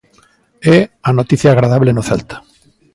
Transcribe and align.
É 0.75 0.77
a 1.09 1.11
noticia 1.19 1.49
agradable 1.51 1.91
no 1.95 2.03
Celta. 2.09 2.37